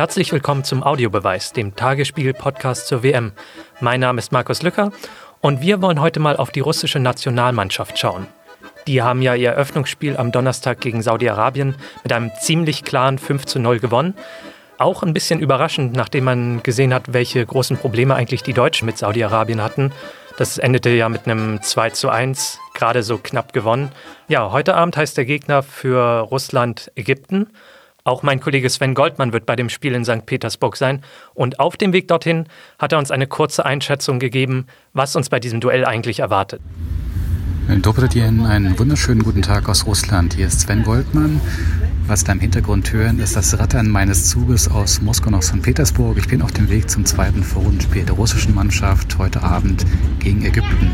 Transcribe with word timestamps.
Herzlich 0.00 0.32
willkommen 0.32 0.64
zum 0.64 0.82
Audiobeweis, 0.82 1.52
dem 1.52 1.76
Tagesspiegel-Podcast 1.76 2.86
zur 2.86 3.02
WM. 3.02 3.32
Mein 3.80 4.00
Name 4.00 4.18
ist 4.18 4.32
Markus 4.32 4.62
Lücker 4.62 4.92
und 5.42 5.60
wir 5.60 5.82
wollen 5.82 6.00
heute 6.00 6.20
mal 6.20 6.38
auf 6.38 6.50
die 6.50 6.60
russische 6.60 6.98
Nationalmannschaft 6.98 7.98
schauen. 7.98 8.26
Die 8.86 9.02
haben 9.02 9.20
ja 9.20 9.34
ihr 9.34 9.50
Eröffnungsspiel 9.50 10.16
am 10.16 10.32
Donnerstag 10.32 10.80
gegen 10.80 11.02
Saudi-Arabien 11.02 11.74
mit 12.02 12.14
einem 12.14 12.30
ziemlich 12.40 12.82
klaren 12.82 13.18
5 13.18 13.44
zu 13.44 13.58
0 13.58 13.78
gewonnen. 13.78 14.14
Auch 14.78 15.02
ein 15.02 15.12
bisschen 15.12 15.38
überraschend, 15.38 15.94
nachdem 15.94 16.24
man 16.24 16.62
gesehen 16.62 16.94
hat, 16.94 17.12
welche 17.12 17.44
großen 17.44 17.76
Probleme 17.76 18.14
eigentlich 18.14 18.42
die 18.42 18.54
Deutschen 18.54 18.86
mit 18.86 18.96
Saudi-Arabien 18.96 19.62
hatten. 19.62 19.92
Das 20.38 20.56
endete 20.56 20.88
ja 20.88 21.10
mit 21.10 21.26
einem 21.26 21.60
2 21.60 21.90
zu 21.90 22.08
1, 22.08 22.58
gerade 22.72 23.02
so 23.02 23.18
knapp 23.18 23.52
gewonnen. 23.52 23.92
Ja, 24.28 24.50
heute 24.50 24.76
Abend 24.76 24.96
heißt 24.96 25.18
der 25.18 25.26
Gegner 25.26 25.62
für 25.62 26.20
Russland 26.20 26.90
Ägypten. 26.94 27.48
Auch 28.10 28.24
mein 28.24 28.40
Kollege 28.40 28.68
Sven 28.68 28.94
Goldmann 28.94 29.32
wird 29.32 29.46
bei 29.46 29.54
dem 29.54 29.68
Spiel 29.68 29.94
in 29.94 30.04
St. 30.04 30.26
Petersburg 30.26 30.76
sein. 30.76 31.04
Und 31.32 31.60
auf 31.60 31.76
dem 31.76 31.92
Weg 31.92 32.08
dorthin 32.08 32.46
hat 32.76 32.90
er 32.90 32.98
uns 32.98 33.12
eine 33.12 33.28
kurze 33.28 33.64
Einschätzung 33.64 34.18
gegeben, 34.18 34.66
was 34.92 35.14
uns 35.14 35.28
bei 35.28 35.38
diesem 35.38 35.60
Duell 35.60 35.84
eigentlich 35.84 36.18
erwartet. 36.18 36.60
Dobrodien, 37.82 38.44
einen 38.46 38.76
wunderschönen 38.80 39.22
guten 39.22 39.42
Tag 39.42 39.68
aus 39.68 39.86
Russland. 39.86 40.34
Hier 40.34 40.48
ist 40.48 40.62
Sven 40.62 40.82
Goldmann. 40.82 41.40
Was 42.08 42.24
da 42.24 42.32
im 42.32 42.40
Hintergrund 42.40 42.92
hören, 42.92 43.20
ist 43.20 43.36
das 43.36 43.56
Rattern 43.56 43.88
meines 43.88 44.28
Zuges 44.28 44.68
aus 44.68 45.00
Moskau 45.00 45.30
nach 45.30 45.42
St. 45.42 45.62
Petersburg. 45.62 46.18
Ich 46.18 46.26
bin 46.26 46.42
auf 46.42 46.50
dem 46.50 46.68
Weg 46.68 46.90
zum 46.90 47.04
zweiten 47.04 47.44
Vorrundenspiel 47.44 48.04
der 48.04 48.16
russischen 48.16 48.56
Mannschaft 48.56 49.18
heute 49.18 49.44
Abend 49.44 49.86
gegen 50.18 50.44
Ägypten. 50.44 50.90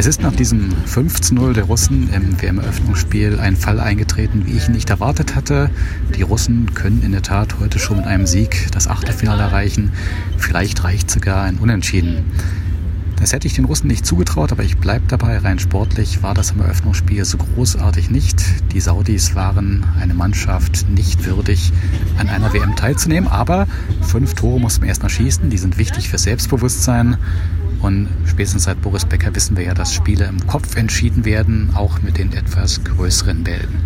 Es 0.00 0.06
ist 0.06 0.22
nach 0.22 0.34
diesem 0.34 0.70
5-0 0.86 1.52
der 1.52 1.64
Russen 1.64 2.08
im 2.14 2.40
WM-Eröffnungsspiel 2.40 3.38
ein 3.38 3.54
Fall 3.54 3.78
eingetreten, 3.78 4.46
wie 4.46 4.52
ich 4.52 4.66
ihn 4.66 4.72
nicht 4.72 4.88
erwartet 4.88 5.36
hatte. 5.36 5.68
Die 6.16 6.22
Russen 6.22 6.72
können 6.72 7.02
in 7.02 7.12
der 7.12 7.20
Tat 7.20 7.60
heute 7.60 7.78
schon 7.78 7.98
mit 7.98 8.06
einem 8.06 8.24
Sieg 8.26 8.68
das 8.72 8.88
Achtelfinale 8.88 9.42
erreichen. 9.42 9.92
Vielleicht 10.38 10.84
reicht 10.84 11.10
sogar 11.10 11.42
ein 11.42 11.58
Unentschieden. 11.58 12.24
Das 13.16 13.34
hätte 13.34 13.46
ich 13.46 13.52
den 13.52 13.66
Russen 13.66 13.88
nicht 13.88 14.06
zugetraut, 14.06 14.52
aber 14.52 14.62
ich 14.62 14.78
bleibe 14.78 15.04
dabei. 15.06 15.36
Rein 15.36 15.58
sportlich 15.58 16.22
war 16.22 16.32
das 16.32 16.52
im 16.52 16.62
Eröffnungsspiel 16.62 17.22
so 17.26 17.36
großartig 17.36 18.08
nicht. 18.10 18.42
Die 18.72 18.80
Saudis 18.80 19.34
waren 19.34 19.84
eine 20.00 20.14
Mannschaft 20.14 20.88
nicht 20.88 21.26
würdig, 21.26 21.72
an 22.16 22.30
einer 22.30 22.54
WM 22.54 22.74
teilzunehmen. 22.74 23.28
Aber 23.28 23.66
fünf 24.00 24.32
Tore 24.32 24.60
mussten 24.60 24.80
wir 24.80 24.88
erstmal 24.88 25.10
schießen. 25.10 25.50
Die 25.50 25.58
sind 25.58 25.76
wichtig 25.76 26.08
für 26.08 26.16
Selbstbewusstsein. 26.16 27.18
Und 27.82 28.08
spätestens 28.26 28.64
seit 28.64 28.80
Boris 28.82 29.04
Becker 29.04 29.34
wissen 29.34 29.56
wir 29.56 29.64
ja, 29.64 29.74
dass 29.74 29.94
Spiele 29.94 30.26
im 30.26 30.46
Kopf 30.46 30.76
entschieden 30.76 31.24
werden, 31.24 31.70
auch 31.74 32.02
mit 32.02 32.18
den 32.18 32.32
etwas 32.32 32.84
größeren 32.84 33.42
Bällen. 33.42 33.82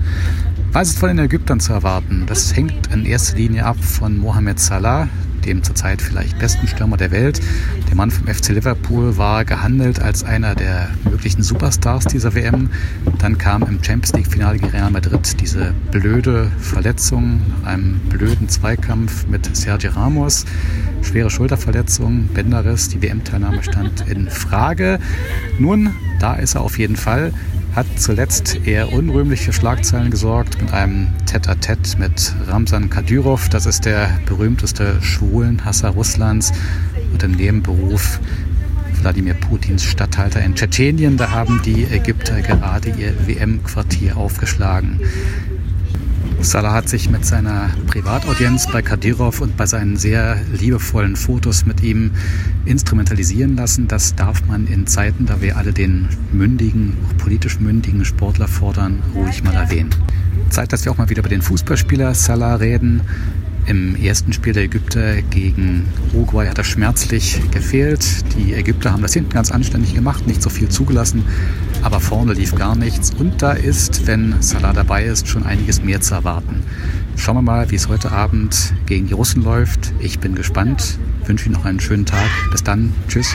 Was 0.73 0.89
ist 0.91 0.99
von 0.99 1.09
den 1.09 1.21
Ägyptern 1.21 1.61
zu 1.61 1.73
erwarten? 1.73 2.25
Das 2.27 2.57
hängt 2.57 2.89
in 2.93 3.07
erster 3.07 3.37
Linie 3.37 3.65
ab 3.65 3.77
von 3.81 4.19
Mohamed 4.19 4.59
Salah, 4.59 5.09
dem 5.45 5.63
zurzeit 5.63 6.03
vielleicht 6.03 6.39
besten 6.39 6.67
Stürmer 6.67 6.97
der 6.97 7.11
Welt. 7.11 7.41
Der 7.89 7.97
Mann 7.97 8.11
vom 8.11 8.27
FC 8.27 8.51
Liverpool 8.51 9.17
war 9.17 9.45
gehandelt 9.45 10.01
als 10.01 10.25
einer 10.25 10.55
der 10.55 10.91
möglichen 11.05 11.43
Superstars 11.43 12.05
dieser 12.07 12.35
WM. 12.35 12.71
Dann 13.19 13.39
kam 13.39 13.63
im 13.63 13.83
Champions 13.83 14.13
League-Finale 14.13 14.59
gegen 14.59 14.71
Real 14.71 14.91
Madrid 14.91 15.41
diese 15.41 15.73
blöde 15.91 16.51
Verletzung 16.59 17.41
nach 17.49 17.69
einem 17.69 18.01
blöden 18.09 18.49
Zweikampf 18.49 19.27
mit 19.27 19.55
Sergio 19.55 19.91
Ramos. 19.93 20.45
Schwere 21.03 21.31
Schulterverletzung, 21.31 22.29
Bänderriss, 22.29 22.89
die 22.89 23.03
WM-Teilnahme 23.03 23.63
stand 23.63 24.09
in 24.09 24.31
Frage. 24.31 24.99
Nun, 25.59 25.95
da 26.21 26.35
ist 26.35 26.55
er 26.55 26.63
auf 26.63 26.79
jeden 26.79 26.97
Fall 26.97 27.33
hat 27.75 27.87
zuletzt 27.97 28.67
eher 28.67 28.93
unrühmlich 28.93 29.41
für 29.41 29.53
Schlagzeilen 29.53 30.11
gesorgt 30.11 30.61
mit 30.61 30.73
einem 30.73 31.09
Tête-à-Tête 31.27 31.99
mit 31.99 32.33
Ramsan 32.47 32.89
Kadyrov. 32.89 33.49
Das 33.49 33.67
ist 33.67 33.85
der 33.85 34.11
berühmteste 34.27 35.03
Schwulenhasser 35.03 35.91
Russlands 35.91 36.53
und 37.13 37.23
im 37.25 37.33
Nebenberuf 37.33 38.21
Wladimir 39.01 39.35
Putins 39.35 39.83
Statthalter 39.83 40.41
in 40.43 40.55
Tschetschenien. 40.55 41.17
Da 41.17 41.33
haben 41.33 41.63
die 41.65 41.85
Ägypter 41.85 42.41
gerade 42.43 42.91
ihr 42.91 43.13
WM-Quartier 43.27 44.17
aufgeschlagen. 44.17 45.01
Salah 46.45 46.75
hat 46.75 46.91
sich 46.91 47.09
mit 47.09 47.25
seiner 47.25 47.71
Privataudienz 47.87 48.67
bei 48.71 48.83
Kadyrov 48.83 49.41
und 49.41 49.57
bei 49.57 49.65
seinen 49.65 49.97
sehr 49.97 50.39
liebevollen 50.53 51.17
Fotos 51.17 51.65
mit 51.65 51.83
ihm 51.83 52.11
instrumentalisieren 52.67 53.57
lassen. 53.57 53.89
Das 53.89 54.15
darf 54.15 54.47
man 54.47 54.67
in 54.67 54.87
Zeiten, 54.87 55.25
da 55.25 55.41
wir 55.41 55.57
alle 55.57 55.73
den 55.73 56.07
mündigen, 56.33 56.99
politisch 57.17 57.59
mündigen 57.61 58.05
Sportler 58.05 58.47
fordern, 58.47 59.03
ruhig 59.15 59.43
mal 59.43 59.55
erwähnen. 59.55 59.91
Zeit, 60.51 60.73
dass 60.73 60.85
wir 60.85 60.93
auch 60.93 60.99
mal 60.99 61.09
wieder 61.09 61.21
über 61.21 61.31
den 61.31 61.41
Fußballspieler 61.43 62.15
Salah 62.15 62.57
reden. 62.57 63.01
Im 63.67 63.97
ersten 63.97 64.33
Spiel 64.35 64.53
der 64.53 64.65
Ägypter 64.65 65.23
gegen 65.23 65.89
Uruguay 66.13 66.47
hat 66.47 66.59
er 66.59 66.65
schmerzlich 66.65 67.41
gefehlt. 67.51 68.05
Die 68.37 68.53
Ägypter 68.53 68.93
haben 68.93 69.01
das 69.01 69.15
hinten 69.15 69.31
ganz 69.31 69.51
anständig 69.51 69.95
gemacht, 69.95 70.27
nicht 70.27 70.43
so 70.43 70.51
viel 70.51 70.69
zugelassen, 70.69 71.25
aber 71.83 72.01
vorne 72.01 72.35
lief 72.35 72.55
gar 72.55 72.77
nichts. 72.77 73.13
Und 73.19 73.41
da 73.41 73.53
ist, 73.53 74.07
wenn 74.07 74.41
Salah 74.43 74.75
dabei 74.75 75.05
ist, 75.05 75.29
schon 75.29 75.45
einiges 75.45 75.83
mehr 75.83 76.03
zu 76.03 76.15
erwarten. 76.15 76.63
Schauen 77.17 77.37
wir 77.37 77.43
mal, 77.43 77.71
wie 77.71 77.77
es 77.77 77.89
heute 77.89 78.13
Abend 78.13 78.75
gegen 78.85 79.07
die 79.07 79.15
Russen 79.15 79.43
läuft. 79.43 79.93
Ich 79.99 80.19
bin 80.19 80.35
gespannt. 80.35 80.99
Wünsche 81.25 81.47
Ihnen 81.47 81.55
noch 81.55 81.65
einen 81.65 81.81
schönen 81.81 82.05
Tag. 82.05 82.29
Bis 82.51 82.63
dann. 82.63 82.93
Tschüss. 83.09 83.35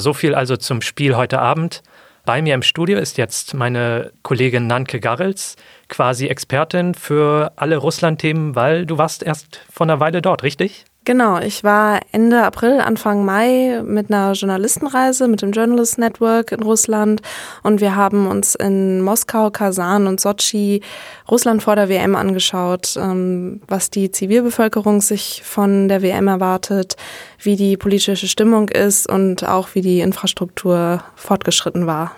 So 0.00 0.14
viel 0.14 0.34
also 0.34 0.56
zum 0.56 0.80
Spiel 0.80 1.14
heute 1.14 1.40
Abend. 1.40 1.82
Bei 2.24 2.40
mir 2.40 2.54
im 2.54 2.62
Studio 2.62 2.98
ist 2.98 3.18
jetzt 3.18 3.52
meine 3.52 4.12
Kollegin 4.22 4.68
Nanke 4.68 5.00
Garrels, 5.00 5.56
quasi 5.88 6.28
Expertin 6.28 6.94
für 6.94 7.52
alle 7.56 7.76
Russland-Themen, 7.78 8.54
weil 8.54 8.86
du 8.86 8.96
warst 8.96 9.24
erst 9.24 9.60
vor 9.68 9.86
einer 9.86 9.98
Weile 9.98 10.22
dort, 10.22 10.44
richtig? 10.44 10.84
Genau, 11.04 11.40
ich 11.40 11.64
war 11.64 11.98
Ende 12.12 12.44
April, 12.44 12.80
Anfang 12.80 13.24
Mai 13.24 13.82
mit 13.84 14.08
einer 14.08 14.34
Journalistenreise 14.34 15.26
mit 15.26 15.42
dem 15.42 15.50
Journalist 15.50 15.98
Network 15.98 16.52
in 16.52 16.62
Russland 16.62 17.22
und 17.64 17.80
wir 17.80 17.96
haben 17.96 18.28
uns 18.28 18.54
in 18.54 19.02
Moskau, 19.02 19.50
Kasan 19.50 20.06
und 20.06 20.20
Sochi 20.20 20.80
Russland 21.28 21.60
vor 21.60 21.74
der 21.74 21.88
WM 21.88 22.14
angeschaut, 22.14 22.96
ähm, 22.96 23.60
was 23.66 23.90
die 23.90 24.12
Zivilbevölkerung 24.12 25.00
sich 25.00 25.42
von 25.44 25.88
der 25.88 26.02
WM 26.02 26.28
erwartet, 26.28 26.94
wie 27.40 27.56
die 27.56 27.76
politische 27.76 28.28
Stimmung 28.28 28.68
ist 28.68 29.08
und 29.08 29.44
auch 29.44 29.70
wie 29.74 29.80
die 29.80 30.02
Infrastruktur 30.02 31.02
fortgeschritten 31.16 31.88
war. 31.88 32.12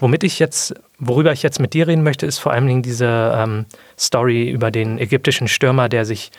Womit 0.00 0.24
ich 0.24 0.40
jetzt, 0.40 0.74
worüber 0.98 1.32
ich 1.32 1.44
jetzt 1.44 1.60
mit 1.60 1.74
dir 1.74 1.86
reden 1.86 2.02
möchte, 2.02 2.26
ist 2.26 2.38
vor 2.38 2.50
allen 2.50 2.66
Dingen 2.66 2.82
diese 2.82 3.32
ähm, 3.36 3.66
Story 3.96 4.50
über 4.50 4.72
den 4.72 4.98
ägyptischen 4.98 5.46
Stürmer, 5.46 5.88
der 5.88 6.04
sich 6.04 6.32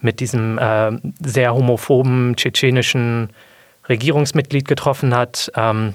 mit 0.00 0.20
diesem 0.20 0.58
äh, 0.58 0.92
sehr 1.24 1.54
homophoben 1.54 2.36
tschetschenischen 2.36 3.30
Regierungsmitglied 3.88 4.66
getroffen 4.68 5.14
hat. 5.14 5.50
Ähm, 5.56 5.94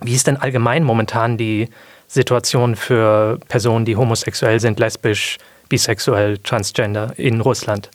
wie 0.00 0.14
ist 0.14 0.26
denn 0.26 0.36
allgemein 0.36 0.84
momentan 0.84 1.36
die 1.36 1.68
Situation 2.06 2.76
für 2.76 3.38
Personen, 3.48 3.84
die 3.84 3.96
homosexuell 3.96 4.60
sind, 4.60 4.78
lesbisch, 4.78 5.38
bisexuell, 5.68 6.38
transgender 6.38 7.12
in 7.16 7.40
Russland? 7.40 7.90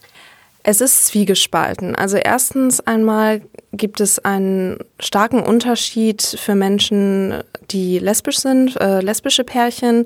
Es 0.63 0.81
ist 0.81 1.05
zwiegespalten. 1.07 1.95
Also 1.95 2.17
erstens 2.17 2.81
einmal 2.81 3.41
gibt 3.71 4.01
es 4.01 4.19
einen 4.19 4.79
starken 4.99 5.41
Unterschied 5.41 6.21
für 6.21 6.55
Menschen, 6.55 7.41
die 7.71 7.99
lesbisch 7.99 8.39
sind, 8.39 8.75
äh, 8.81 8.99
lesbische 8.99 9.45
Pärchen 9.45 10.05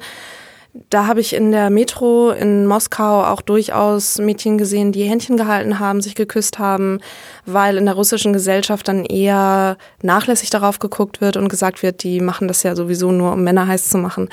da 0.89 1.05
habe 1.05 1.19
ich 1.19 1.33
in 1.33 1.51
der 1.51 1.69
Metro 1.69 2.31
in 2.31 2.65
Moskau 2.65 3.25
auch 3.25 3.41
durchaus 3.41 4.19
Mädchen 4.19 4.57
gesehen, 4.57 4.93
die 4.93 5.03
Händchen 5.03 5.35
gehalten 5.35 5.79
haben, 5.79 6.01
sich 6.01 6.15
geküsst 6.15 6.59
haben, 6.59 6.99
weil 7.45 7.77
in 7.77 7.85
der 7.85 7.95
russischen 7.95 8.31
Gesellschaft 8.31 8.87
dann 8.87 9.03
eher 9.03 9.77
nachlässig 10.01 10.49
darauf 10.49 10.79
geguckt 10.79 11.19
wird 11.19 11.35
und 11.35 11.49
gesagt 11.49 11.83
wird, 11.83 12.03
die 12.03 12.21
machen 12.21 12.47
das 12.47 12.63
ja 12.63 12.75
sowieso 12.75 13.11
nur, 13.11 13.33
um 13.33 13.43
Männer 13.43 13.67
heiß 13.67 13.89
zu 13.89 13.97
machen. 13.97 14.29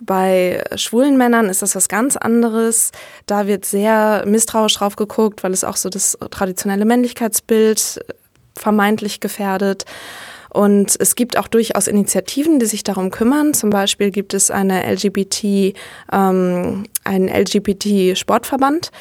Bei 0.00 0.64
schwulen 0.74 1.18
Männern 1.18 1.48
ist 1.48 1.62
das 1.62 1.76
was 1.76 1.88
ganz 1.88 2.16
anderes. 2.16 2.90
Da 3.26 3.46
wird 3.46 3.64
sehr 3.64 4.24
misstrauisch 4.26 4.74
drauf 4.74 4.96
geguckt, 4.96 5.44
weil 5.44 5.52
es 5.52 5.64
auch 5.64 5.76
so 5.76 5.88
das 5.88 6.18
traditionelle 6.30 6.84
Männlichkeitsbild 6.84 8.04
vermeintlich 8.56 9.20
gefährdet. 9.20 9.84
Und 10.54 10.96
es 11.00 11.16
gibt 11.16 11.36
auch 11.36 11.48
durchaus 11.48 11.88
Initiativen, 11.88 12.60
die 12.60 12.66
sich 12.66 12.84
darum 12.84 13.10
kümmern. 13.10 13.54
Zum 13.54 13.70
Beispiel 13.70 14.12
gibt 14.12 14.34
es 14.34 14.52
eine 14.52 14.88
LGBT, 14.88 15.74
ähm, 16.12 16.84
einen 17.02 17.28
LGBT-Sportverband 17.28 18.92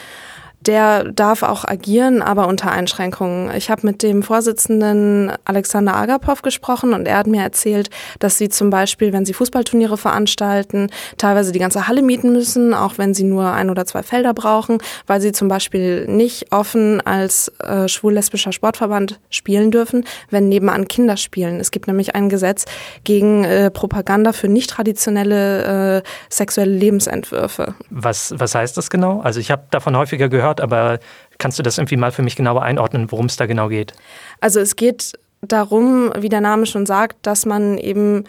der 0.67 1.11
darf 1.11 1.43
auch 1.43 1.65
agieren, 1.65 2.21
aber 2.21 2.47
unter 2.47 2.71
Einschränkungen. 2.71 3.55
Ich 3.55 3.69
habe 3.69 3.85
mit 3.85 4.03
dem 4.03 4.23
Vorsitzenden 4.23 5.31
Alexander 5.45 5.95
Agapov 5.95 6.41
gesprochen 6.41 6.93
und 6.93 7.07
er 7.07 7.17
hat 7.17 7.27
mir 7.27 7.41
erzählt, 7.41 7.89
dass 8.19 8.37
sie 8.37 8.49
zum 8.49 8.69
Beispiel, 8.69 9.13
wenn 9.13 9.25
sie 9.25 9.33
Fußballturniere 9.33 9.97
veranstalten, 9.97 10.89
teilweise 11.17 11.51
die 11.51 11.59
ganze 11.59 11.87
Halle 11.87 12.01
mieten 12.01 12.31
müssen, 12.31 12.73
auch 12.73 12.97
wenn 12.97 13.13
sie 13.13 13.23
nur 13.23 13.51
ein 13.51 13.69
oder 13.69 13.85
zwei 13.85 14.03
Felder 14.03 14.33
brauchen, 14.33 14.77
weil 15.07 15.21
sie 15.21 15.31
zum 15.31 15.47
Beispiel 15.47 16.07
nicht 16.07 16.51
offen 16.51 17.01
als 17.01 17.49
äh, 17.59 17.87
schwul-lesbischer 17.87 18.51
Sportverband 18.51 19.19
spielen 19.29 19.71
dürfen, 19.71 20.05
wenn 20.29 20.49
nebenan 20.49 20.87
Kinder 20.87 21.17
spielen. 21.17 21.59
Es 21.59 21.71
gibt 21.71 21.87
nämlich 21.87 22.15
ein 22.15 22.29
Gesetz 22.29 22.65
gegen 23.03 23.43
äh, 23.43 23.69
Propaganda 23.69 24.33
für 24.33 24.47
nicht 24.47 24.69
traditionelle 24.69 25.97
äh, 25.97 26.03
sexuelle 26.29 26.71
Lebensentwürfe. 26.71 27.75
Was, 27.89 28.33
was 28.37 28.55
heißt 28.55 28.77
das 28.77 28.89
genau? 28.89 29.21
Also 29.21 29.39
ich 29.39 29.51
habe 29.51 29.63
davon 29.71 29.97
häufiger 29.97 30.29
gehört, 30.29 30.52
gehört, 30.55 30.61
aber 30.61 30.99
Kannst 31.43 31.59
du 31.59 31.63
das 31.63 31.77
irgendwie 31.77 31.97
mal 31.97 32.11
für 32.11 32.21
mich 32.21 32.37
genauer 32.37 32.63
einordnen, 32.63 33.11
worum 33.11 33.25
es 33.25 33.35
da 33.35 33.45
genau 33.45 33.67
geht? 33.67 33.93
Also 34.39 34.59
es 34.59 34.75
geht 34.75 35.13
darum, 35.41 36.11
wie 36.17 36.29
der 36.29 36.39
Name 36.39 36.65
schon 36.65 36.85
sagt, 36.85 37.17
dass 37.27 37.45
man 37.45 37.77
eben 37.77 38.23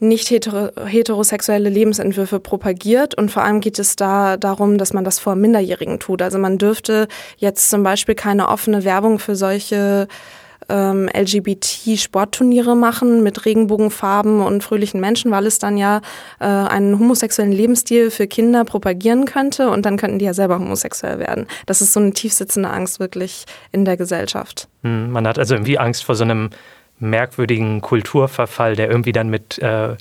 nicht 0.00 0.30
heterosexuelle 0.30 1.68
Lebensentwürfe 1.68 2.40
propagiert 2.40 3.14
und 3.14 3.30
vor 3.30 3.44
allem 3.44 3.60
geht 3.60 3.78
es 3.78 3.96
da 3.96 4.38
darum, 4.38 4.78
dass 4.78 4.94
man 4.94 5.04
das 5.04 5.18
vor 5.18 5.36
Minderjährigen 5.36 6.00
tut. 6.00 6.22
Also 6.22 6.38
man 6.38 6.56
dürfte 6.56 7.06
jetzt 7.36 7.68
zum 7.68 7.82
Beispiel 7.82 8.14
keine 8.14 8.48
offene 8.48 8.82
Werbung 8.84 9.18
für 9.18 9.36
solche 9.36 10.08
ähm, 10.70 11.08
LGBT-Sportturniere 11.12 12.76
machen 12.76 13.22
mit 13.22 13.44
Regenbogenfarben 13.44 14.40
und 14.40 14.62
fröhlichen 14.62 15.00
Menschen, 15.00 15.30
weil 15.30 15.46
es 15.46 15.58
dann 15.58 15.76
ja 15.76 16.00
äh, 16.38 16.44
einen 16.44 16.98
homosexuellen 16.98 17.52
Lebensstil 17.52 18.10
für 18.10 18.26
Kinder 18.26 18.64
propagieren 18.64 19.24
könnte 19.24 19.68
und 19.68 19.84
dann 19.84 19.96
könnten 19.96 20.18
die 20.18 20.24
ja 20.24 20.34
selber 20.34 20.58
homosexuell 20.58 21.18
werden. 21.18 21.46
Das 21.66 21.80
ist 21.80 21.92
so 21.92 22.00
eine 22.00 22.12
tiefsitzende 22.12 22.70
Angst 22.70 23.00
wirklich 23.00 23.44
in 23.72 23.84
der 23.84 23.96
Gesellschaft. 23.96 24.68
Hm, 24.82 25.10
man 25.10 25.26
hat 25.26 25.38
also 25.38 25.54
irgendwie 25.54 25.78
Angst 25.78 26.04
vor 26.04 26.14
so 26.14 26.24
einem 26.24 26.50
merkwürdigen 26.98 27.80
Kulturverfall, 27.80 28.76
der 28.76 28.88
irgendwie 28.88 29.12
dann 29.12 29.28
mit 29.28 29.58
äh, 29.58 29.96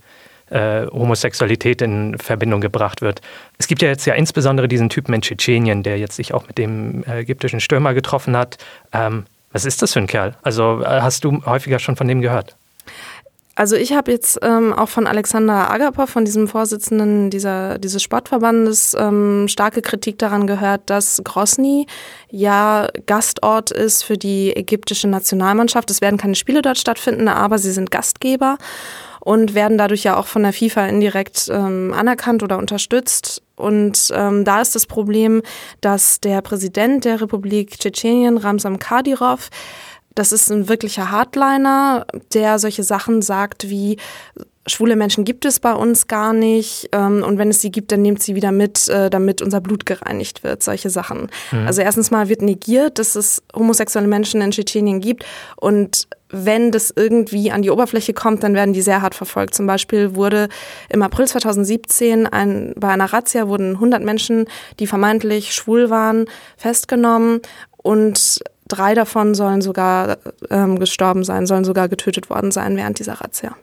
äh, 0.50 0.88
Homosexualität 0.88 1.82
in 1.82 2.18
Verbindung 2.18 2.62
gebracht 2.62 3.02
wird. 3.02 3.22
Es 3.58 3.68
gibt 3.68 3.82
ja 3.82 3.90
jetzt 3.90 4.06
ja 4.06 4.14
insbesondere 4.14 4.68
diesen 4.68 4.90
Typen 4.90 5.14
in 5.14 5.22
Tschetschenien, 5.22 5.84
der 5.84 5.98
jetzt 5.98 6.16
sich 6.16 6.34
auch 6.34 6.48
mit 6.48 6.58
dem 6.58 7.04
äh, 7.04 7.20
ägyptischen 7.20 7.60
Stürmer 7.60 7.94
getroffen 7.94 8.36
hat. 8.36 8.58
Ähm, 8.92 9.26
was 9.52 9.66
ist 9.66 9.82
das 9.82 9.94
für 9.94 10.00
ein 10.00 10.08
Kerl? 10.08 10.36
Also 10.42 10.82
äh, 10.82 11.02
hast 11.02 11.24
du 11.24 11.44
häufiger 11.46 11.80
schon 11.80 11.96
von 11.96 12.08
dem 12.08 12.22
gehört? 12.22 12.56
Also 13.60 13.76
ich 13.76 13.92
habe 13.92 14.10
jetzt 14.10 14.40
ähm, 14.42 14.72
auch 14.72 14.88
von 14.88 15.06
Alexander 15.06 15.70
Agapov, 15.70 16.10
von 16.10 16.24
diesem 16.24 16.48
Vorsitzenden 16.48 17.30
dieser, 17.30 17.78
dieses 17.78 18.02
Sportverbandes, 18.02 18.96
ähm, 18.98 19.50
starke 19.50 19.82
Kritik 19.82 20.18
daran 20.18 20.48
gehört, 20.48 20.90
dass 20.90 21.20
Grosny 21.26 21.86
ja 22.30 22.88
Gastort 23.06 23.72
ist 23.72 24.04
für 24.04 24.18
die 24.18 24.56
ägyptische 24.56 25.10
Nationalmannschaft. 25.10 25.92
Es 25.92 26.00
werden 26.00 26.16
keine 26.16 26.36
Spiele 26.36 26.62
dort 26.62 26.78
stattfinden, 26.78 27.28
aber 27.28 27.58
sie 27.58 27.72
sind 27.74 27.92
Gastgeber 27.92 28.58
und 29.20 29.56
werden 29.56 29.78
dadurch 29.78 30.06
ja 30.06 30.16
auch 30.16 30.28
von 30.28 30.44
der 30.44 30.54
FIFA 30.54 30.88
indirekt 30.88 31.50
ähm, 31.54 31.94
anerkannt 31.94 32.44
oder 32.44 32.60
unterstützt. 32.60 33.44
Und 33.60 34.12
ähm, 34.14 34.46
da 34.46 34.62
ist 34.62 34.74
das 34.74 34.86
Problem, 34.86 35.42
dass 35.82 36.22
der 36.22 36.42
Präsident 36.42 37.04
der 37.06 37.22
Republik 37.22 37.78
Tschetschenien, 37.78 38.38
Ramsam 38.38 38.80
Kadyrov, 38.80 39.50
das 40.16 40.32
ist 40.32 40.50
ein 40.52 40.70
wirklicher 40.70 41.12
Hardliner, 41.12 42.06
der 42.34 42.58
solche 42.58 42.84
Sachen 42.84 43.22
sagt 43.22 43.70
wie, 43.70 43.98
schwule 44.70 44.96
Menschen 44.96 45.26
gibt 45.26 45.46
es 45.46 45.60
bei 45.60 45.74
uns 45.74 46.08
gar 46.08 46.34
nicht 46.34 46.90
ähm, 46.92 47.24
und 47.24 47.38
wenn 47.38 47.50
es 47.50 47.62
sie 47.62 47.72
gibt, 47.72 47.92
dann 47.92 48.02
nehmt 48.02 48.22
sie 48.22 48.36
wieder 48.36 48.52
mit, 48.52 48.88
äh, 48.88 49.10
damit 49.10 49.42
unser 49.42 49.62
Blut 49.62 49.86
gereinigt 49.86 50.44
wird, 50.44 50.64
solche 50.64 50.90
Sachen. 50.90 51.30
Mhm. 51.52 51.68
Also 51.68 51.82
erstens 51.82 52.12
mal 52.12 52.30
wird 52.30 52.42
negiert, 52.42 53.00
dass 53.00 53.16
es 53.16 53.44
homosexuelle 53.56 54.08
Menschen 54.08 54.42
in 54.42 54.52
Tschetschenien 54.52 55.00
gibt 55.02 55.26
und 55.56 56.08
wenn 56.32 56.72
das 56.72 56.94
irgendwie 56.96 57.52
an 57.52 57.64
die 57.64 57.72
Oberfläche 57.72 58.14
kommt, 58.14 58.44
dann 58.44 58.54
werden 58.54 58.74
die 58.74 58.84
sehr 58.84 59.02
hart 59.02 59.16
verfolgt. 59.16 59.56
Zum 59.56 59.66
Beispiel 59.66 60.16
wurde 60.16 60.48
im 60.90 61.02
April 61.02 61.28
2017 61.28 62.28
ein, 62.28 62.74
bei 62.78 62.90
einer 62.90 63.12
Razzia 63.12 63.48
wurden 63.48 63.74
100 63.74 64.04
Menschen, 64.04 64.46
die 64.80 64.86
vermeintlich 64.86 65.54
schwul 65.54 65.90
waren, 65.90 66.26
festgenommen 66.56 67.42
und 67.78 68.42
drei 68.68 68.94
davon 68.94 69.36
sollen 69.36 69.62
sogar 69.62 70.18
ähm, 70.50 70.80
gestorben 70.80 71.24
sein, 71.24 71.48
sollen 71.48 71.66
sogar 71.66 71.90
getötet 71.90 72.30
worden 72.30 72.52
sein 72.52 72.78
während 72.78 73.00
dieser 73.00 73.14
Razzia. 73.14 73.56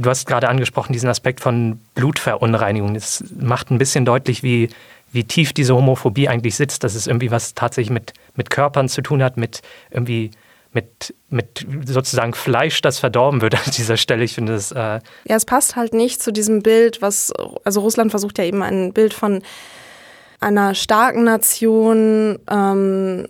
Du 0.00 0.08
hast 0.08 0.26
gerade 0.26 0.48
angesprochen, 0.48 0.92
diesen 0.92 1.08
Aspekt 1.08 1.40
von 1.40 1.80
Blutverunreinigung. 1.94 2.94
Das 2.94 3.24
macht 3.38 3.70
ein 3.70 3.78
bisschen 3.78 4.04
deutlich, 4.04 4.42
wie, 4.42 4.70
wie 5.12 5.24
tief 5.24 5.52
diese 5.52 5.74
Homophobie 5.74 6.28
eigentlich 6.28 6.56
sitzt, 6.56 6.84
dass 6.84 6.94
es 6.94 7.06
irgendwie 7.06 7.30
was 7.30 7.54
tatsächlich 7.54 7.90
mit, 7.90 8.14
mit 8.34 8.50
Körpern 8.50 8.88
zu 8.88 9.02
tun 9.02 9.22
hat, 9.22 9.36
mit 9.36 9.60
irgendwie 9.90 10.30
mit, 10.72 11.14
mit 11.28 11.66
sozusagen 11.84 12.32
Fleisch, 12.32 12.80
das 12.80 13.00
verdorben 13.00 13.40
wird 13.40 13.54
an 13.54 13.72
dieser 13.76 13.96
Stelle. 13.96 14.24
Ich 14.24 14.34
finde 14.34 14.54
es. 14.54 14.70
Äh 14.70 14.76
ja, 14.76 15.00
es 15.36 15.44
passt 15.44 15.76
halt 15.76 15.94
nicht 15.94 16.22
zu 16.22 16.32
diesem 16.32 16.62
Bild, 16.62 17.02
was, 17.02 17.32
also 17.64 17.80
Russland 17.80 18.10
versucht 18.10 18.38
ja 18.38 18.44
eben 18.44 18.62
ein 18.62 18.92
Bild 18.92 19.12
von 19.12 19.42
einer 20.38 20.74
starken 20.74 21.24
Nation, 21.24 22.38
ähm, 22.50 23.26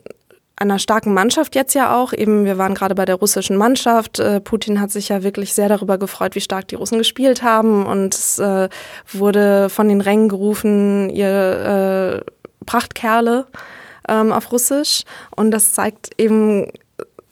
einer 0.60 0.78
starken 0.78 1.14
Mannschaft 1.14 1.54
jetzt 1.54 1.74
ja 1.74 1.96
auch. 1.96 2.12
Eben, 2.12 2.44
wir 2.44 2.58
waren 2.58 2.74
gerade 2.74 2.94
bei 2.94 3.06
der 3.06 3.16
russischen 3.16 3.56
Mannschaft. 3.56 4.18
Äh, 4.18 4.40
Putin 4.40 4.80
hat 4.80 4.90
sich 4.90 5.08
ja 5.08 5.22
wirklich 5.22 5.54
sehr 5.54 5.68
darüber 5.68 5.96
gefreut, 5.98 6.34
wie 6.34 6.40
stark 6.40 6.68
die 6.68 6.74
Russen 6.74 6.98
gespielt 6.98 7.42
haben. 7.42 7.86
Und 7.86 8.14
es 8.14 8.38
äh, 8.38 8.68
wurde 9.10 9.70
von 9.70 9.88
den 9.88 10.02
Rängen 10.02 10.28
gerufen, 10.28 11.08
ihr 11.10 12.22
äh, 12.22 12.64
Prachtkerle 12.66 13.46
ähm, 14.06 14.32
auf 14.32 14.52
Russisch. 14.52 15.04
Und 15.34 15.50
das 15.50 15.72
zeigt 15.72 16.10
eben 16.18 16.70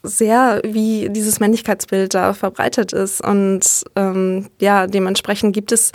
sehr, 0.01 0.61
wie 0.63 1.09
dieses 1.09 1.39
Männlichkeitsbild 1.39 2.15
da 2.15 2.33
verbreitet 2.33 2.93
ist. 2.93 3.23
Und 3.23 3.61
ähm, 3.95 4.47
ja, 4.59 4.87
dementsprechend 4.87 5.53
gibt 5.53 5.71
es 5.71 5.91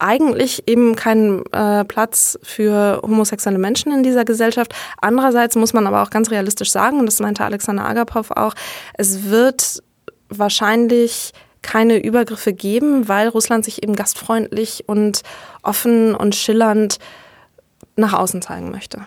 eigentlich 0.00 0.66
eben 0.66 0.96
keinen 0.96 1.44
äh, 1.52 1.84
Platz 1.84 2.38
für 2.42 3.00
homosexuelle 3.02 3.58
Menschen 3.58 3.92
in 3.92 4.02
dieser 4.02 4.24
Gesellschaft. 4.24 4.74
Andererseits 5.00 5.56
muss 5.56 5.72
man 5.72 5.86
aber 5.86 6.02
auch 6.02 6.10
ganz 6.10 6.30
realistisch 6.30 6.70
sagen, 6.70 6.98
und 6.98 7.06
das 7.06 7.20
meinte 7.20 7.44
Alexander 7.44 7.84
Agapov 7.84 8.30
auch, 8.30 8.54
es 8.94 9.24
wird 9.24 9.82
wahrscheinlich 10.28 11.32
keine 11.62 11.98
Übergriffe 11.98 12.52
geben, 12.52 13.08
weil 13.08 13.28
Russland 13.28 13.64
sich 13.64 13.82
eben 13.82 13.94
gastfreundlich 13.94 14.84
und 14.86 15.22
offen 15.62 16.14
und 16.14 16.34
schillernd 16.34 16.98
nach 17.96 18.14
außen 18.14 18.40
zeigen 18.40 18.70
möchte. 18.70 19.02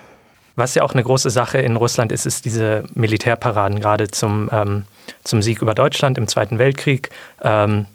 Was 0.55 0.75
ja 0.75 0.83
auch 0.83 0.93
eine 0.93 1.03
große 1.03 1.31
Sache 1.31 1.57
in 1.57 1.75
Russland 1.75 2.11
ist, 2.11 2.27
ist 2.27 2.45
diese 2.45 2.83
Militärparaden, 2.93 3.79
gerade 3.79 4.09
zum, 4.09 4.49
ähm, 4.51 4.83
zum 5.23 5.41
Sieg 5.41 5.63
über 5.63 5.73
Deutschland 5.73 6.19
im 6.19 6.27
Zweiten 6.27 6.59
Weltkrieg 6.59 7.09
ähm, 7.41 7.87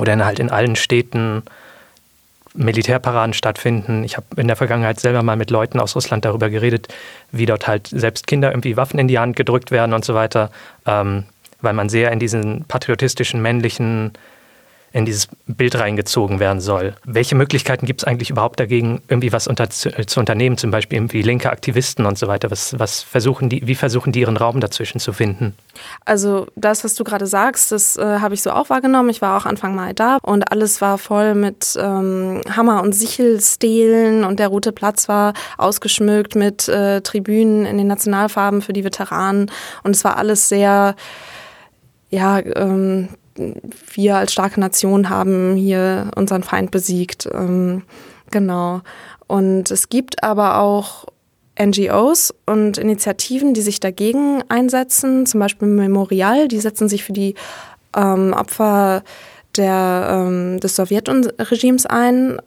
oder 0.00 0.24
halt 0.24 0.40
in 0.40 0.50
allen 0.50 0.74
Städten 0.74 1.44
Militärparaden 2.58 3.32
stattfinden. 3.32 4.04
Ich 4.04 4.16
habe 4.16 4.26
in 4.36 4.48
der 4.48 4.56
Vergangenheit 4.56 4.98
selber 5.00 5.22
mal 5.22 5.36
mit 5.36 5.50
Leuten 5.50 5.78
aus 5.78 5.94
Russland 5.94 6.24
darüber 6.24 6.50
geredet, 6.50 6.88
wie 7.30 7.46
dort 7.46 7.66
halt 7.68 7.86
selbst 7.86 8.26
Kinder 8.26 8.50
irgendwie 8.50 8.76
Waffen 8.76 8.98
in 8.98 9.08
die 9.08 9.18
Hand 9.18 9.36
gedrückt 9.36 9.70
werden 9.70 9.92
und 9.92 10.04
so 10.04 10.14
weiter, 10.14 10.50
ähm, 10.86 11.24
weil 11.60 11.72
man 11.72 11.88
sehr 11.88 12.10
in 12.10 12.18
diesen 12.18 12.64
patriotistischen 12.64 13.40
männlichen 13.40 14.12
in 14.92 15.04
dieses 15.04 15.28
Bild 15.46 15.78
reingezogen 15.78 16.40
werden 16.40 16.60
soll. 16.60 16.94
Welche 17.04 17.34
Möglichkeiten 17.34 17.86
gibt 17.86 18.00
es 18.00 18.06
eigentlich 18.06 18.30
überhaupt 18.30 18.58
dagegen, 18.58 19.02
irgendwie 19.08 19.32
was 19.32 19.46
unter, 19.46 19.68
zu, 19.68 19.90
zu, 20.06 20.20
unternehmen, 20.20 20.56
zum 20.56 20.70
Beispiel 20.70 20.96
irgendwie 20.96 21.22
linke 21.22 21.50
Aktivisten 21.50 22.06
und 22.06 22.18
so 22.18 22.26
weiter? 22.26 22.50
Was, 22.50 22.78
was 22.78 23.02
versuchen 23.02 23.48
die, 23.48 23.66
wie 23.66 23.74
versuchen 23.74 24.12
die 24.12 24.20
ihren 24.20 24.36
Raum 24.36 24.60
dazwischen 24.60 24.98
zu 24.98 25.12
finden? 25.12 25.54
Also 26.04 26.46
das, 26.56 26.84
was 26.84 26.94
du 26.94 27.04
gerade 27.04 27.26
sagst, 27.26 27.70
das 27.72 27.96
äh, 27.96 28.20
habe 28.20 28.34
ich 28.34 28.42
so 28.42 28.50
auch 28.50 28.70
wahrgenommen. 28.70 29.10
Ich 29.10 29.20
war 29.20 29.36
auch 29.36 29.46
Anfang 29.46 29.74
Mai 29.74 29.92
da 29.92 30.18
und 30.22 30.50
alles 30.50 30.80
war 30.80 30.96
voll 30.98 31.34
mit 31.34 31.78
ähm, 31.78 32.40
Hammer- 32.54 32.82
und 32.82 32.94
Sichelstelen 32.94 34.24
und 34.24 34.40
der 34.40 34.48
Rote 34.48 34.72
Platz 34.72 35.08
war 35.08 35.34
ausgeschmückt 35.58 36.34
mit 36.34 36.68
äh, 36.68 37.02
Tribünen 37.02 37.66
in 37.66 37.76
den 37.76 37.86
Nationalfarben 37.86 38.62
für 38.62 38.72
die 38.72 38.84
Veteranen 38.84 39.50
und 39.82 39.94
es 39.94 40.04
war 40.04 40.16
alles 40.16 40.48
sehr 40.48 40.96
ja, 42.10 42.38
ähm, 42.38 43.08
wir 43.92 44.16
als 44.16 44.32
starke 44.32 44.60
Nation 44.60 45.08
haben 45.08 45.54
hier 45.54 46.10
unseren 46.16 46.42
Feind 46.42 46.70
besiegt. 46.70 47.28
Ähm, 47.32 47.82
genau. 48.30 48.80
Und 49.26 49.70
es 49.70 49.88
gibt 49.88 50.22
aber 50.22 50.58
auch 50.58 51.06
NGOs 51.60 52.34
und 52.46 52.78
Initiativen, 52.78 53.52
die 53.52 53.60
sich 53.60 53.80
dagegen 53.80 54.42
einsetzen, 54.48 55.26
zum 55.26 55.40
Beispiel 55.40 55.68
Memorial, 55.68 56.48
die 56.48 56.60
setzen 56.60 56.88
sich 56.88 57.04
für 57.04 57.12
die 57.12 57.34
ähm, 57.96 58.32
Opfer 58.32 59.02
der, 59.56 60.08
ähm, 60.10 60.60
des 60.60 60.76
Sowjetregimes 60.76 61.86
ein 61.86 62.38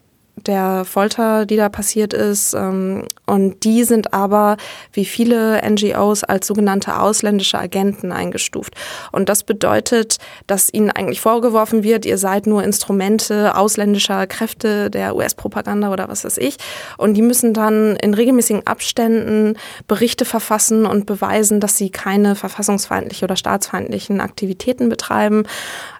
der 0.46 0.84
Folter, 0.84 1.46
die 1.46 1.56
da 1.56 1.68
passiert 1.68 2.12
ist. 2.12 2.54
Ähm, 2.54 3.04
und 3.26 3.64
die 3.64 3.84
sind 3.84 4.12
aber, 4.12 4.56
wie 4.92 5.04
viele 5.04 5.60
NGOs, 5.68 6.24
als 6.24 6.46
sogenannte 6.46 6.98
ausländische 6.98 7.58
Agenten 7.58 8.12
eingestuft. 8.12 8.74
Und 9.10 9.28
das 9.28 9.44
bedeutet, 9.44 10.18
dass 10.46 10.72
ihnen 10.72 10.90
eigentlich 10.90 11.20
vorgeworfen 11.20 11.82
wird, 11.82 12.04
ihr 12.04 12.18
seid 12.18 12.46
nur 12.46 12.62
Instrumente 12.64 13.56
ausländischer 13.56 14.26
Kräfte 14.26 14.90
der 14.90 15.16
US-Propaganda 15.16 15.92
oder 15.92 16.08
was 16.08 16.24
weiß 16.24 16.38
ich. 16.38 16.56
Und 16.98 17.14
die 17.14 17.22
müssen 17.22 17.54
dann 17.54 17.96
in 17.96 18.14
regelmäßigen 18.14 18.66
Abständen 18.66 19.56
Berichte 19.86 20.24
verfassen 20.24 20.86
und 20.86 21.06
beweisen, 21.06 21.60
dass 21.60 21.76
sie 21.76 21.90
keine 21.90 22.34
verfassungsfeindliche 22.34 23.24
oder 23.24 23.36
staatsfeindlichen 23.36 24.20
Aktivitäten 24.20 24.88
betreiben. 24.88 25.44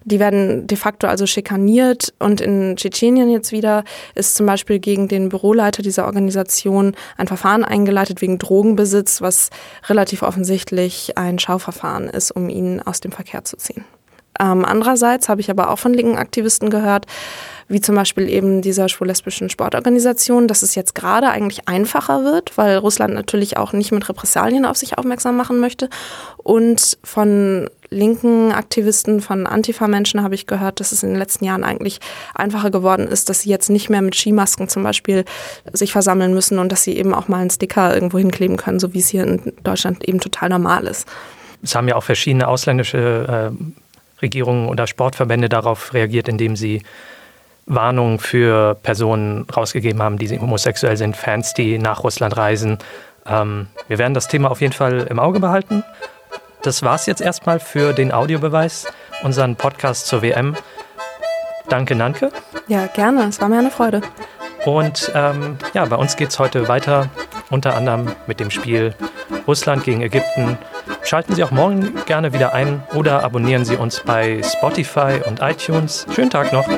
Die 0.05 0.21
werden 0.21 0.67
de 0.67 0.77
facto 0.77 1.07
also 1.07 1.27
schikaniert. 1.27 2.13
Und 2.19 2.41
in 2.41 2.77
Tschetschenien 2.77 3.31
jetzt 3.31 3.53
wieder 3.53 3.85
ist 4.15 4.35
zum 4.35 4.47
Beispiel 4.47 4.79
gegen 4.79 5.09
den 5.09 5.29
Büroleiter 5.29 5.83
dieser 5.83 6.07
Organisation 6.07 6.95
ein 7.17 7.27
Verfahren 7.27 7.65
eingeleitet 7.65 8.21
wegen 8.21 8.39
Drogenbesitz, 8.39 9.21
was 9.21 9.51
relativ 9.89 10.23
offensichtlich 10.23 11.17
ein 11.17 11.39
Schauverfahren 11.39 12.09
ist, 12.09 12.31
um 12.31 12.49
ihn 12.49 12.81
aus 12.81 13.01
dem 13.01 13.13
Verkehr 13.13 13.45
zu 13.45 13.57
ziehen. 13.57 13.85
Ähm, 14.43 14.65
andererseits 14.65 15.29
habe 15.29 15.41
ich 15.41 15.51
aber 15.51 15.71
auch 15.71 15.79
von 15.79 15.95
linken 15.95 16.17
Aktivisten 16.17 16.69
gehört, 16.69 17.07
wie 17.69 17.81
zum 17.81 17.95
Beispiel 17.95 18.29
eben 18.29 18.61
dieser 18.61 18.89
schwul-lesbischen 18.89 19.49
Sportorganisation, 19.49 20.49
dass 20.49 20.63
es 20.63 20.75
jetzt 20.75 20.95
gerade 20.95 21.29
eigentlich 21.29 21.69
einfacher 21.69 22.25
wird, 22.25 22.59
weil 22.59 22.77
Russland 22.77 23.15
natürlich 23.15 23.57
auch 23.57 23.73
nicht 23.73 23.93
mit 23.93 24.09
Repressalien 24.09 24.67
auf 24.67 24.77
sich 24.77 24.99
aufmerksam 24.99 25.37
machen 25.37 25.61
möchte. 25.61 25.89
Und 26.37 26.99
von 27.05 27.71
linken 27.89 28.53
Aktivisten, 28.53 29.21
von 29.21 29.47
Antifa-Menschen 29.47 30.23
habe 30.23 30.35
ich 30.35 30.47
gehört, 30.47 30.81
dass 30.81 30.93
es 30.93 31.03
in 31.03 31.11
den 31.11 31.19
letzten 31.19 31.45
Jahren 31.45 31.63
eigentlich 31.63 32.01
einfacher 32.35 32.71
geworden 32.71 33.07
ist, 33.07 33.29
dass 33.29 33.43
sie 33.43 33.51
jetzt 33.51 33.71
nicht 33.71 33.91
mehr 33.91 34.03
mit 34.03 34.17
Skimasken 34.17 34.69
zum 34.69 34.83
Beispiel 34.83 35.25
sich 35.73 35.93
versammeln 35.93 36.35
müssen 36.35 36.59
und 36.59 36.73
dass 36.73 36.83
sie 36.83 36.97
eben 36.97 37.15
auch 37.15 37.29
mal 37.29 37.39
einen 37.39 37.51
Sticker 37.51 37.95
irgendwo 37.95 38.19
hinkleben 38.19 38.57
können, 38.57 38.81
so 38.81 38.93
wie 38.93 38.99
es 38.99 39.09
hier 39.09 39.25
in 39.25 39.53
Deutschland 39.63 40.07
eben 40.09 40.21
total 40.21 40.49
normal 40.49 40.87
ist. 40.87 41.07
Es 41.63 41.75
haben 41.75 41.87
ja 41.87 41.95
auch 41.95 42.03
verschiedene 42.03 42.49
ausländische 42.49 43.53
äh, 43.53 43.73
Regierungen 44.23 44.69
oder 44.69 44.87
Sportverbände 44.87 45.49
darauf 45.49 45.93
reagiert, 45.93 46.29
indem 46.29 46.57
sie 46.57 46.83
Warnungen 47.67 48.19
für 48.19 48.75
Personen 48.83 49.47
rausgegeben 49.55 50.03
haben, 50.03 50.19
die 50.19 50.39
homosexuell 50.39 50.97
sind, 50.97 51.17
Fans, 51.17 51.55
die 51.55 51.79
nach 51.79 52.03
Russland 52.05 52.37
reisen. 52.37 52.79
Ähm, 53.27 53.69
wir 53.89 53.99
werden 53.99 54.15
das 54.15 54.29
Thema 54.29 54.51
auf 54.51 54.61
jeden 54.61 54.73
Fall 54.73 55.07
im 55.09 55.19
Auge 55.19 55.41
behalten. 55.41 55.85
Das 56.63 56.83
war 56.83 56.95
es 56.95 57.07
jetzt 57.07 57.21
erstmal 57.21 57.61
für 57.61 57.93
den 57.93 58.13
Audiobeweis, 58.13 58.87
unseren 59.23 59.57
Podcast 59.57 60.07
zur 60.07 60.23
WM. 60.23 60.57
Danke, 61.69 61.95
Nanke. 61.95 62.31
Ja, 62.69 62.87
gerne. 62.87 63.29
Es 63.29 63.41
war 63.41 63.49
mir 63.49 63.59
eine 63.59 63.71
Freude. 63.71 64.01
Und 64.65 65.11
ähm, 65.15 65.57
ja, 65.75 65.85
bei 65.85 65.97
uns 65.97 66.17
geht 66.17 66.29
es 66.31 66.39
heute 66.39 66.69
weiter, 66.69 67.09
unter 67.51 67.75
anderem 67.75 68.13
mit 68.27 68.39
dem 68.39 68.51
Spiel 68.51 68.95
Russland 69.47 69.85
gegen 69.85 70.03
Ägypten. 70.03 70.57
Schalten 71.05 71.35
Sie 71.35 71.45
auch 71.45 71.51
morgen 71.51 71.93
gerne 72.07 72.33
wieder 72.33 72.55
ein 72.55 72.83
oder 72.95 73.25
abonnieren 73.25 73.65
Sie 73.65 73.77
uns 73.77 74.01
bei 74.01 74.43
Spotify 74.43 75.21
und 75.27 75.41
iTunes. 75.41 76.07
Schönen 76.15 76.31
Tag 76.31 76.53
noch. 76.53 76.69